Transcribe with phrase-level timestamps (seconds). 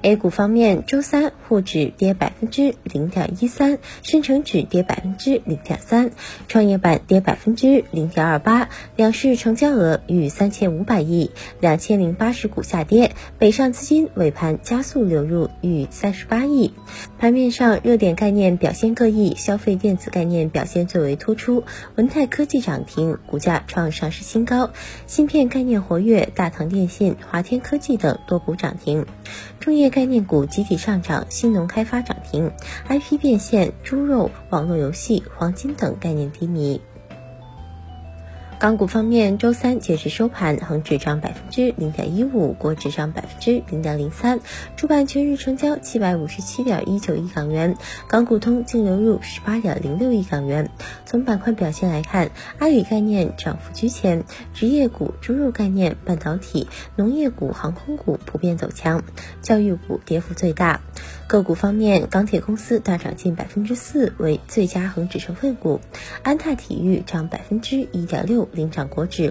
[0.00, 6.12] A 股方面，周三沪指跌百分之零点一三，深成指跌百分之零点三，
[6.46, 16.72] 创业板跌百分之零点二八，两市成交额逾三千五百亿，两千零八十股下跌，北上资金尾盘加速流入逾三十八亿。
[17.18, 21.64] 盘面上，热点概念表现各异，消费电子概念表现最为突出，
[21.96, 24.70] 文泰科技涨停，股价创上市新高，
[25.08, 29.04] 芯片概念活跃，大唐电信、华天科技等多股涨停，
[29.58, 29.87] 中业。
[29.90, 32.50] 概念股集体上涨，新农开发涨停
[32.88, 36.80] ，IP 变现、猪肉、网络游戏、黄金等概念低迷。
[38.58, 44.40] 港股方面，周三截至收盘，恒指涨百分之零点一五，国指涨百分之零点零三，
[44.76, 47.76] 主板全日成交七百五十七点一九亿港元，
[48.08, 50.68] 港股通净流入十八点零六亿港元。
[51.06, 59.04] 从板块表现来看，阿里概念涨幅居前，职业股、猪肉概念、半导体、农业股、航空股普遍走强，
[59.40, 60.80] 教育股跌幅最大。
[61.28, 65.78] 个股方面，钢铁公司大涨近百分之四，为最佳恒指成分股；
[66.22, 69.30] 安踏体育涨百分之一点六，领涨国指；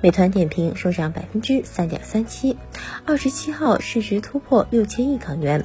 [0.00, 2.56] 美团点评收涨百分之三点三七。
[3.04, 5.64] 二十七号市值突破六千亿港元，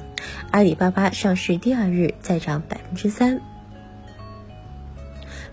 [0.50, 3.53] 阿里巴巴上市第二日再涨百分之三。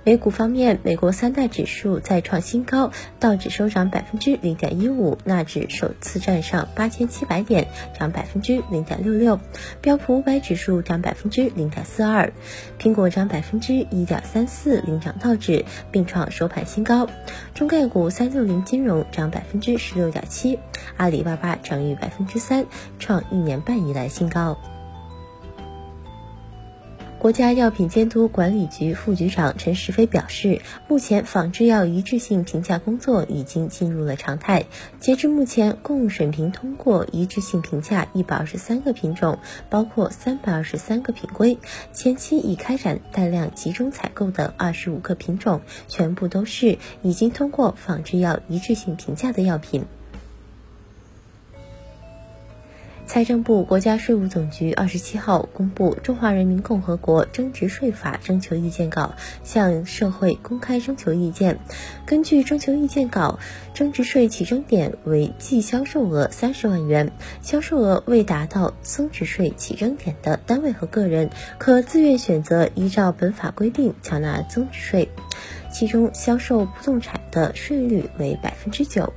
[0.04, 9.40] 美股方面，美国三大指数再创新高，道指收涨百分之零点一五，纳指首次站上八千七百点，涨百分之零点六六，
[9.80, 12.34] 标普五百指数涨百分之零点四二，
[12.80, 17.08] 苹果涨百分之一点三四，领涨道指，并创收盘新高。
[17.54, 20.58] 中概股三六零金融涨百分之十六点七，
[20.98, 22.66] 阿里巴巴涨逾百分之三，
[22.98, 24.58] 创一年半以来新高。
[27.22, 34.66] 国家药品监督管理局副局长陈时飞表示，目前仿制药一致性评价工作已经进入了常态。
[35.00, 39.38] 截至目前，共审评通过一致性评价一百二十三个品种，
[39.70, 41.60] 包括三百二十三个品规。
[41.94, 49.86] 前期已开展大量集中采购的二十五个品种，全部都是已经通过仿制药一致性评价的药品。
[53.06, 59.14] 财政部、国家税务总局二十七号公布《中华人民共和国增值税法》征求意见稿，
[59.44, 61.60] 向社会公开征求意见。
[62.06, 63.38] 根据征求意见稿，
[63.74, 67.12] 增值税起征点为计销售额三十万元，
[67.42, 75.10] 销售额未达到增值税起征点的单位和个人，可自愿选择依照本法规定缴纳增值税。
[75.70, 79.12] 其中，销售不动产的税率为百分之九。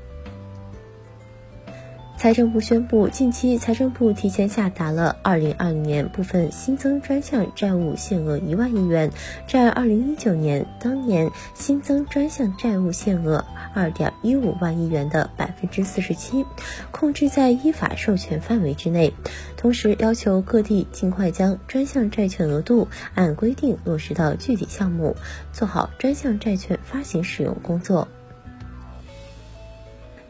[2.25, 9.11] 财政部宣布，近期财政部提前下达了二零二零年部分新增专项债务限额一万亿元，
[9.47, 16.47] 占二零一九年当年新增专项债务限额二点一五万亿元的百分之四十七，
[16.91, 19.12] 控制在依法授权范围之内。
[19.59, 25.15] 同时要求各地尽快将专项债券额度按规定落实到具体项目，
[25.53, 28.09] 做好专项债券发行使用工作。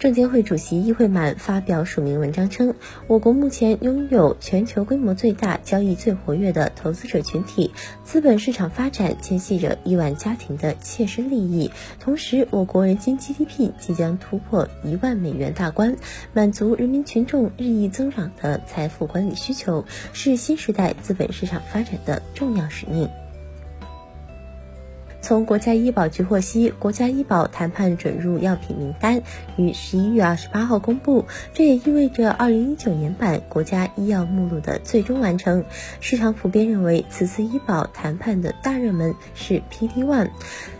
[0.04, 2.74] 证监会主席易会满发表署名文章称，
[3.06, 7.72] 我国目前拥有全球规模最大、交易最活跃的投资者群体，
[8.04, 11.70] 资本市场发展牵系着亿万家庭的切身利益。
[12.00, 15.96] 同时，我国人均 GDP 即将突破一万美元大关，
[16.34, 23.08] 满足人民群众日益增长的财富管理需求，是新时代资本市场发展的重要使命。
[25.24, 29.22] 从国家医保局获悉，国家医保谈判准入药品名单
[29.56, 31.24] 于十一月二十八号公布，
[31.54, 35.64] 这也意味着二零一九年版国家医药目录的最终完成。
[35.98, 40.28] 市场普遍认为，此次医保谈判的大热门是 PD One。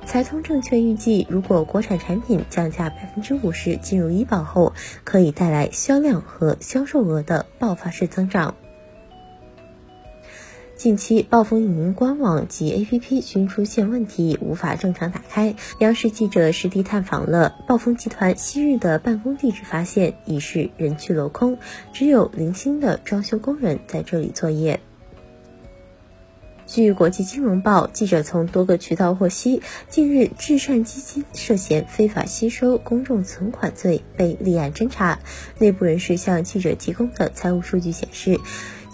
[0.04, 4.74] 财通证券预计，如果国产产品降价百分之五十进入医保后，
[5.04, 8.54] 可以带来销量和销售额的爆发式增长。
[10.76, 15.54] 近期，暴风影音官网及 APP 均出现问题，无法正常打开。
[15.78, 21.59] 央视记者实地探访了暴风集团昔日的办公地址，发现已是人去楼空，
[21.92, 24.80] 只有零星的装修工人在这里作业。
[26.66, 35.21] 据国际金融报，记者从多个渠道获悉，近日至善基金涉嫌非法吸收公众存款罪被立案侦查。
[35.59, 38.41] 内部人士向记者提供的财务数据显示。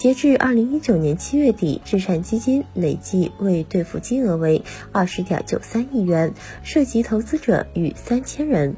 [0.01, 4.63] 截至二零一九年七月底，智善基金累计未兑付金额为
[4.93, 6.33] 二十点九三亿元，
[6.63, 8.75] 涉及投资者逾三千人。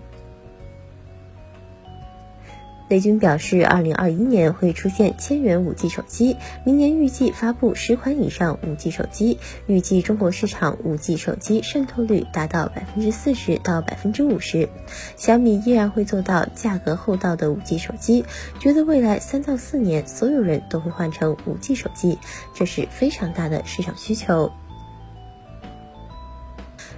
[2.93, 14.69] 雷军表示，二零二一年会出现千元五 G 手机，明年预计发布十款以上五 G 手机，预计中国市场五 G 手机渗透率达到百分之四十到百分之五十。
[15.17, 18.27] 小米依然会做到价格厚道的五 G 手机，
[18.61, 22.19] 觉得未来三到四年所有人都会换成五 G 手机，
[22.55, 24.53] 这是非常大的市场需求。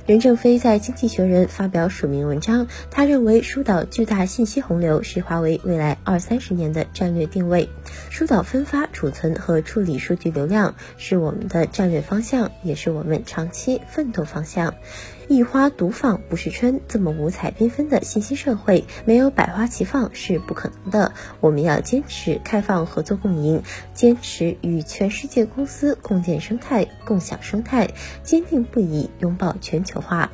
[0.06, 7.70] 任正非在《经济学人》发表署名文章，他认为疏导巨大信息洪流是华为未来二三十年的战略定位，
[8.10, 14.74] 疏导分发、储存和处理数据流量是我们的战略方向，也是我们长期奋斗方向。
[15.28, 21.12] 一花独放不是春，这么五彩缤纷的信息社会，没有百花齐放是不可能的。
[21.40, 23.62] 我们要坚持开放合作共赢，
[23.94, 27.88] 坚持与全世界公司共建生态、共享生态，
[28.22, 30.30] 坚定不移拥抱全球化。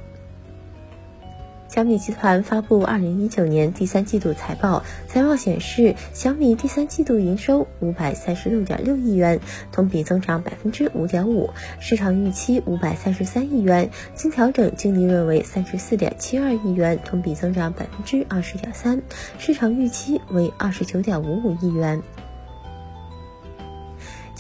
[1.73, 9.39] 小米集团发布二零一九年第三季度财报，财报显示，小米第三季度营收五百三十六点六亿元，
[9.71, 19.01] 同比增长百分之五点五，市场预期五百三十三亿元，经调整净利润为三十四点七二亿元，同比增长百分之二十点三，
[19.39, 22.03] 市场预期为二十九点五五亿元。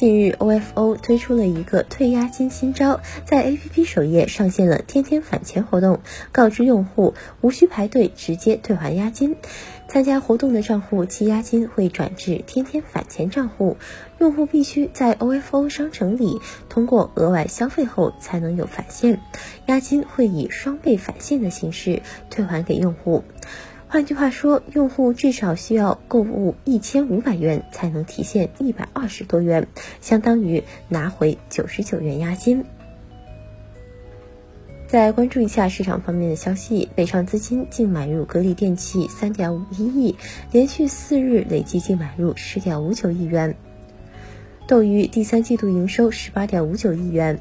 [0.01, 6.01] 近日，OFO 推出了一个退押金新招，在 APP 首页上线了“天天返钱”活动，
[6.33, 7.13] 告知用户
[7.43, 9.37] 无需排队，直接退还押金。
[9.89, 13.77] 参加活动的账户其押金会转至“天天返钱”账户，
[14.19, 19.21] 用户必须在 OFO 商城里通过额外消费后才能有返现，
[19.67, 22.01] 押金会以双倍返现的形式
[22.31, 23.23] 退还给用户。
[23.93, 29.67] 换句话说，用户至少需要购物一千五百元才能提现一百二十多元，
[30.01, 32.65] 相当于拿回九十九元押金。
[34.87, 40.15] 再关注一下市场方面的消息，北上资金净买入格力电器三点五一亿，
[40.53, 43.57] 连续四日累计净买入十点五九亿元。
[44.69, 47.41] 斗鱼第三季度营收十八点五九亿元，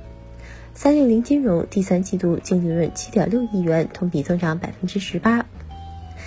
[0.73, 5.45] 三六零金融第三季度净利润七点六亿元，同比增长百分之十八。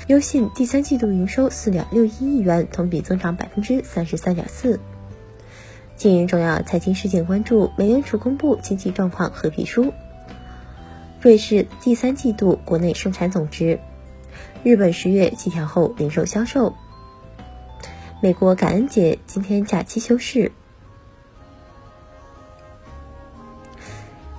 [0.08, 4.80] 优信第三季度营收四点六一亿元，同比增长百分之三十三点四。
[5.96, 9.92] 今日重要财经事件关注：美联储公布经济状况合皮书；
[11.20, 13.78] 瑞士第三季度国内生产总值；
[14.64, 16.72] 日本十月季调后零售销售；
[18.20, 20.50] 美国感恩节今天假期休市。